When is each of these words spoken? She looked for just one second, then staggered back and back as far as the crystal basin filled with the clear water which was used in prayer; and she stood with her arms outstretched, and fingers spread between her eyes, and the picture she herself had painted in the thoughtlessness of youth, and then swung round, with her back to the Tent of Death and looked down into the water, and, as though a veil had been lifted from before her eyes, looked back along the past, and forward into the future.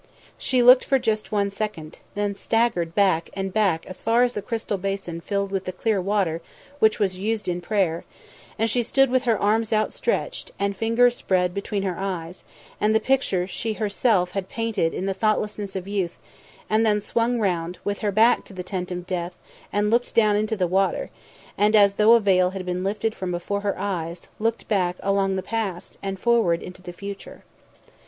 She 0.39 0.63
looked 0.63 0.83
for 0.83 0.97
just 0.97 1.31
one 1.31 1.51
second, 1.51 1.99
then 2.15 2.33
staggered 2.33 2.95
back 2.95 3.29
and 3.33 3.53
back 3.53 3.85
as 3.85 4.01
far 4.01 4.23
as 4.23 4.33
the 4.33 4.41
crystal 4.41 4.79
basin 4.79 5.21
filled 5.21 5.51
with 5.51 5.65
the 5.65 5.71
clear 5.71 6.01
water 6.01 6.41
which 6.79 6.97
was 6.97 7.17
used 7.19 7.47
in 7.47 7.61
prayer; 7.61 8.03
and 8.57 8.67
she 8.67 8.81
stood 8.81 9.11
with 9.11 9.25
her 9.25 9.37
arms 9.37 9.71
outstretched, 9.71 10.53
and 10.57 10.75
fingers 10.75 11.15
spread 11.15 11.53
between 11.53 11.83
her 11.83 11.99
eyes, 11.99 12.43
and 12.79 12.95
the 12.95 12.99
picture 12.99 13.45
she 13.45 13.73
herself 13.73 14.31
had 14.31 14.49
painted 14.49 14.91
in 14.95 15.05
the 15.05 15.13
thoughtlessness 15.13 15.75
of 15.75 15.87
youth, 15.87 16.17
and 16.67 16.83
then 16.83 16.99
swung 16.99 17.37
round, 17.39 17.77
with 17.83 17.99
her 17.99 18.11
back 18.11 18.43
to 18.45 18.53
the 18.53 18.63
Tent 18.63 18.89
of 18.89 19.05
Death 19.05 19.33
and 19.71 19.91
looked 19.91 20.15
down 20.15 20.35
into 20.35 20.55
the 20.57 20.65
water, 20.65 21.11
and, 21.59 21.75
as 21.75 21.93
though 21.93 22.13
a 22.13 22.19
veil 22.19 22.49
had 22.49 22.65
been 22.65 22.83
lifted 22.83 23.13
from 23.13 23.29
before 23.29 23.61
her 23.61 23.77
eyes, 23.77 24.29
looked 24.39 24.67
back 24.67 24.95
along 25.01 25.35
the 25.35 25.43
past, 25.43 25.99
and 26.01 26.17
forward 26.19 26.63
into 26.63 26.81
the 26.81 26.91
future. 26.91 27.43